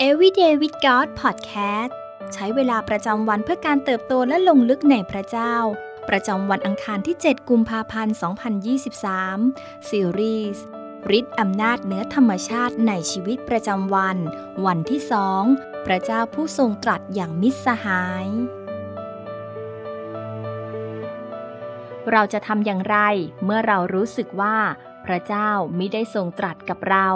[0.00, 1.92] Everyday with God Podcast
[2.34, 5.54] ใช้เวลาประจำวันเพื่อการเติบโตและลงลึกในพระเจ้า
[6.08, 8.14] ประจำวันอังคารที่ 7 กุมภาพันธ์
[9.16, 10.64] 2023 ซีรีส์
[11.18, 14.16] ฤทธิ์อำนาจเหนือธรรมชาติในชีวิตประจำวัน
[14.66, 15.42] วันที่สอง
[15.86, 18.26] พระเจ้าผู้ทรงตรัสอย่างมิตรสหาย
[22.12, 22.98] เราจะทำอย่างไร
[23.44, 24.56] เมื่อเรารู้สึกว่า
[25.06, 27.10] พระเจ้ามิได้ทรงตรัสกับเรา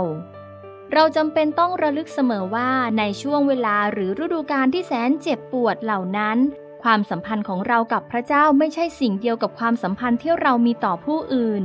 [0.94, 6.38] เราจำเป็นต้องระลึกเสมอว่าในช่วงเวลาหรือฤดูกาลที่แสนเจ็บปวดเหล่านั้น
[6.82, 11.62] ความสัมพันธ์ของเรากับพระเจ้าไม่ใช่สิ่งเดียวกับความสัมพันธ์ที่เรามีต่อผู้อื่น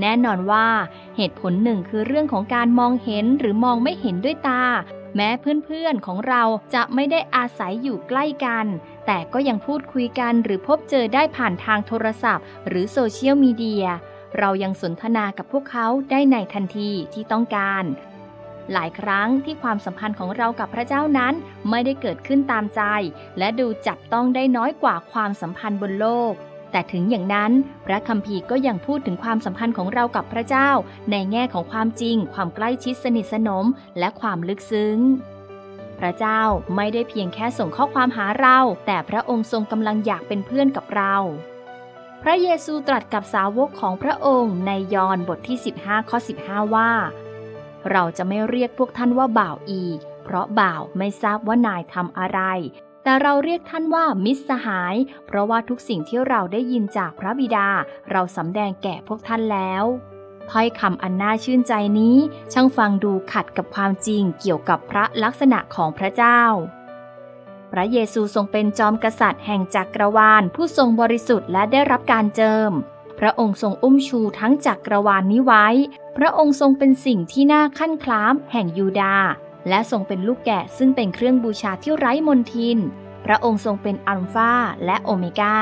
[0.00, 0.68] แน่นอนว่า
[1.16, 4.64] เหตุผลหนึ่งคือเรื่องของการมองเห็นหรือมองไม่เห็นด้วยตา
[5.16, 5.28] แม้
[5.64, 6.42] เพื่อนๆของเรา
[6.74, 8.66] จะไม่ได้อาศัยอยู่ใกล้กัน
[9.06, 13.86] แต่ก็ยังพูดคุยกันหรือพบเจอได้ผ่านทางโทรศัพท์ หรือโซเชียลมีเดีย
[14.38, 17.84] เรายังสนทนากับพวกเขาได้ในทันทีที่ต้องการ
[18.72, 21.34] หลายครั้งที่ความสัมพันธ์ของเรากับพระเจ้านั้น
[21.70, 22.82] ไม่ได้เกิดขึ้นตามใจ
[23.38, 26.34] และดูจับต้องได้น้อยกว่าความสัมพันธ์บนโลก
[26.70, 27.52] แต่ถึงอย่างนั้น
[27.86, 30.70] พระคัมภีร์ก็ยังพูดถึงความสัมพันธ์ของเรากับพระเจ้า
[31.10, 33.66] ในแง่ของความจริง ความใกล้ชิดสนิทสนม
[33.98, 34.98] และความลึกซึ้ง
[35.98, 36.40] พระเจ้า
[36.76, 41.16] ไม่ได้เพียงแค่ส่งข้อความหาเรา แต่พระองค์ทรงกำลังอยากเป็นเพื่อนกับเรา
[42.22, 46.90] พระเยซูตรัสกับสาวกของพระองค์ในยอห์นบทที่ 15 ข้อ 15 ว่า
[47.90, 52.40] เราจะไม่เรียกพวกท่านว่าบ่าวอีก เพราะบ่าวไม่ทราบว่านายทำอะไร
[53.02, 54.94] แต่เราเรียกท่านว่ามิตรสหาย
[55.26, 57.68] เพราะว่าทุกสิ่งที่เราได้ยินจากพระบิดา
[58.10, 59.84] เราสำแดงแก่พวกท่านแล้ว
[60.50, 62.16] ถ้อยคำอันน่าชื่นใจนี้
[62.52, 66.42] ช่างฟังดูขัดกับความจริงเกี่ยวกับพระลักษณะของพระเจ้า
[67.72, 72.70] พระเยซูทรงเป็นจอมกษัตริย์แห่งจักรวาล ผู้ทรงบริสุทธิ์และได้รับการเจิม
[73.18, 75.66] พระองค์ทรงอุ้มชูทั้งจักรวาลนนี้ไว้
[76.16, 79.16] พระองค์ทรงเป็นสิ่งที่น่าขั้นคล้ามแห่งยูดา
[79.68, 82.78] และทรงเป็นลูกแกะซึ่งเป็นเครื่องบูชาที่ไร้มนทิน
[83.24, 84.52] พระองค์ทรงเป็นอัลฟา
[84.84, 85.56] และโอเมกา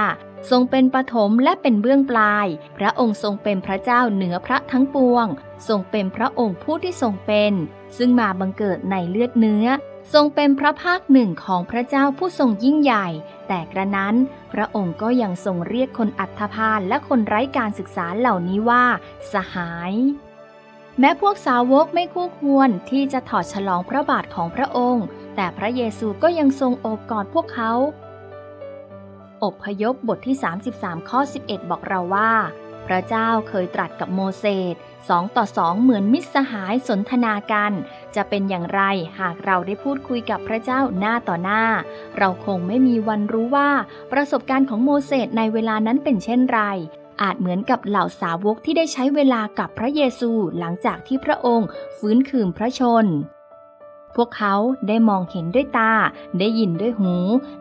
[0.50, 2.46] ทรงเป็นปฐมและเป็นเบื้องปลาย
[2.78, 5.26] พระองค์ทรงเป็นพระเจ้าเหนือพระทั้งปวง
[5.68, 7.52] ทรงเป็นพระองค์ผู้ที่ทรงเป็น
[7.96, 9.66] ซึ่งมาบังเกิดในเลือดเนื้อ
[10.12, 13.06] ทรงเป็นพระภาคหนึ่งของพระเจ้าผู้ทรงยิ่งใหญ่
[13.48, 14.14] แต่กระนั้น
[14.52, 18.84] พระองค์ก็ยังทรงเรียกคนอัธพาลและคนไร้การศึกษาเหล่านี้ว่า
[19.32, 19.92] สหาย
[20.98, 25.04] แม้พวกสาวกไม่คู่ควรที่จะถอดฉลองพระบาทของพระองค์
[25.36, 27.72] แต่พระเยซูก็ยังทรงโอบกอดพวกเขา
[29.42, 30.36] อบพยพบทที่
[30.72, 32.32] 33 ข้อ 11 บอกเราว่า
[32.86, 34.74] พระเจ้าเคยตรัสกับโมเสส
[35.08, 37.72] สองต่อสองเหมือนมิตรสหายสนทนากัน
[38.16, 38.82] จะเป็นอย่างไร
[39.20, 41.64] หากเราได้พูดคุยกับพระเจ้าหน้าต่อหน้า
[42.18, 43.70] เราคงไม่มีวันรู้ว่า
[44.12, 46.60] ประสบการณ์ของโมเสสในเวลานั้นเป็นเช่นไร
[47.22, 53.06] อาจเหมือนกับเหล่าสาวกที่ได้ใช้เวลากับพระเยซูหลังจากที่พระองค์ฟื้นคืนพระชน
[54.16, 54.54] พวกเขา
[54.88, 55.92] ได้มองเห็นด้วยตา
[56.38, 57.14] ได้ยินด้วยหู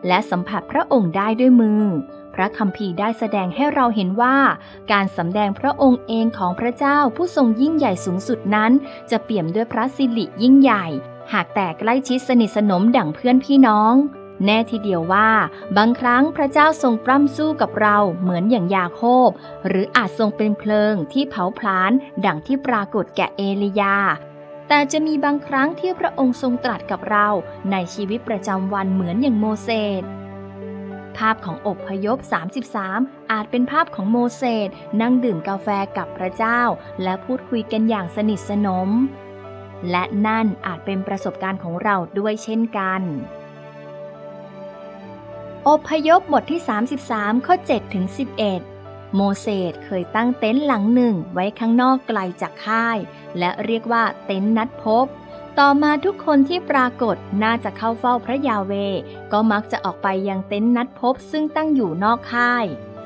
[0.06, 1.82] และสัมผัสพระองค์ได้ด้วยมือ
[2.34, 4.36] พระคัมภีร์ได้แสดงให้เราเห็นว่า
[4.92, 8.72] การสำแดงพระองค์เองของพระเจ้าผู้ทรงยิ่งใหญ่สูงสุดนั้น
[9.10, 10.86] จะเปี่ยมด้วยพระสิริยิ่งใหญ่
[11.32, 13.94] หากแต่ใกล้ชิดสนิทสนมดั่งเพื่อนพี่น้อง
[14.44, 15.30] แน่ทีเดียวว่า
[15.76, 19.28] บางครั้งพระเจ้าทรงปล้ำสู้กับเราเหมือนอย่างยาโคบ
[19.66, 21.92] หรืออาจทรงเป็นเพลิงที่เผาพลาน
[22.26, 23.96] ดังที่ปรากฏแก่เอลียา
[24.68, 27.26] แต่จะมีบางครั้งที่พระองค์ทรงตรัสกับเรา
[27.70, 29.70] ในชีวิตประจำวันเหมือนอย่างโมเส
[30.00, 30.04] ส
[31.16, 32.18] ภาพของอบพยพ
[32.74, 34.68] 33 อาจเป็นภาพของโมเสส
[35.00, 36.60] นั่งดื่มกาแฟกับพระเจ้า
[37.02, 38.90] และพูดคุยกันอย่างสนิทสนม
[39.90, 43.02] และนั่นอาจเป็นประสบการณ์ของเราด้วยเช่นกัน
[45.70, 46.60] อพยพบทที่
[47.04, 48.04] 33 ข้อ7ถึง
[48.60, 52.98] 11 โมเสสเคยตั้งเต็นท์หลังหนึ่งไว้ข้างนอกไกลจากค่าย
[53.38, 55.06] และเรียกว่าเต็นท์นัดพบ
[55.58, 58.72] ต่อมาทุกคนที่ปรากฏน่าจะเข้าเฝ้าพระยาเว
[59.32, 62.64] ก็มักจะออกไปยังเต็นท์นัดพบซึ่งตั้งอยู่นอกค่าย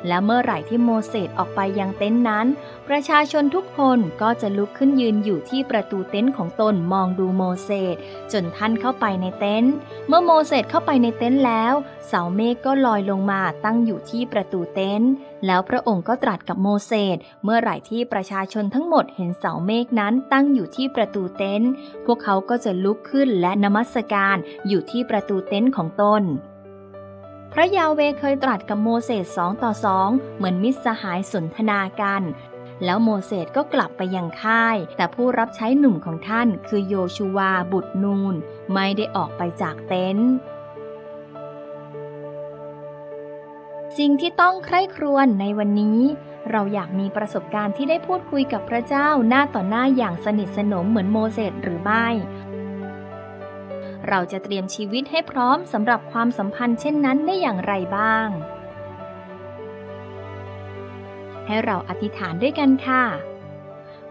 [0.09, 2.47] และเมื่อไหร่ที่โมเสสออกไปยังเต็นท์นั้น
[2.89, 7.97] ประชาชนทุกคนก็จะลุกขึ้นยืนอยู่ที่ประตูเต็นท์ของตนมองดูโมเสส
[8.33, 9.73] จนท่านเข้าไปในเต็นท์
[10.09, 11.75] เมื่อโมเสสเข้าไปในเต็นท์แล้ว
[12.09, 15.11] เสาเมฆก็ลอยลงมาตั้งอยู่ที่ประตูเต็นท์
[15.47, 21.71] แล้วพระองค์ก็ตรัสกับโมเสสเมื่อไหร่ที่ประชาชนทั้งหมดเห็นเสาเมฆนั้นตั้งอยู่ที่ประตูเต็นท์
[22.07, 24.37] พวกเขาก็จะลุกขึ้นและนมัสการ
[24.69, 26.25] อยู่ที่ประตูเต็นท์ของตน
[27.57, 32.23] พระยาเวเคยตรัสกับโมเสสสองต่อสองเหมือนมิตรสหายสนทนากัน
[32.85, 38.35] แล้วโมเสสก็กลับไปยังค่าย แต่ผู้รับใช้หนุ่มของท่านคือโยชูวาบุตรนูน
[38.73, 40.33] ไม่ได้ออกไปจากเต็นท์
[43.99, 46.01] สิ่งที่ต้องใคร่ครวญในวันนี้
[46.51, 52.09] เราอยากมีประสบการณ์ที่ได้พูดคุยกับพระเจ้าหน้าต่อหน้าอย่างสนิทสนมเหมือนโมเสสหรือไม่
[54.09, 58.29] เราจะเตรียมชีวิตให้พร้อมสำหรับความสัมพันธ์เช่นนั้นได้อย่างไรบ้าง
[61.47, 63.05] ให้เราอธิษฐานด้วยกันค่ะ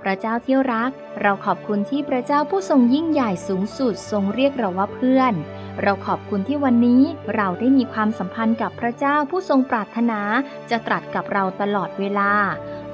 [0.02, 0.92] พระเจ้าที่รัก
[1.22, 5.34] เราขอบคุณที่พระเจ้าผู้ทรงยิ่งใหญ่สูงสุดทรงเรียกเราว่าเพื่อน
[5.82, 7.02] เราขอบคุณที่วันนี้
[7.36, 10.20] เราได้มีความสัมพันธ์กับพระเจ้าผู้ทรงปรารถนา
[10.70, 12.32] จะตรัสกับเราตลอดเวลา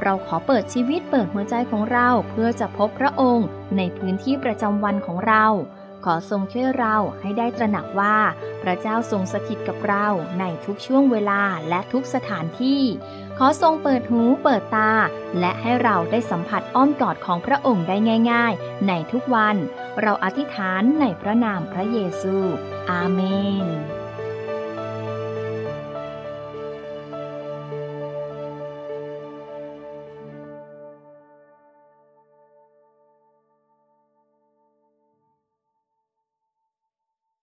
[0.04, 3.48] เราขอเปิดชีวิตเปิดหัวใจของเราเพื่อจะพบพระองค์
[3.78, 5.46] ในพื้นที่ประจำวันของเรา
[6.06, 8.18] ขอทรงช่วยเราให้ได้ตระหนักว่า
[8.62, 10.08] พระเจ้าทรงสถิตกับเรา
[10.40, 12.82] ในทุกช่วงเวลาและทุกสถานที่
[13.38, 14.92] ขอทรงเปิดหูเปิดตา
[15.40, 17.98] และให้เราได้สัมผัสอ้อมกอดของพระองค์ได้
[18.32, 19.56] ง่าย ๆ ในทุกวัน
[20.02, 22.36] เราอธิษฐานในพระนามพระเยซู
[22.90, 23.22] อาเม
[23.66, 23.99] น